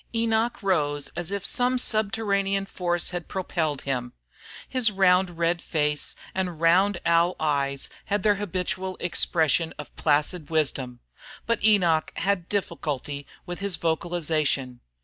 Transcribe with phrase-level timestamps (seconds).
[0.15, 4.13] Enoch rose as if some subterranean force had propelled him.
[4.67, 11.01] His round red face and round owl eyes had their habitual expression of placid wisdom.
[11.45, 14.79] But Enoch had difficulty with his vocalization.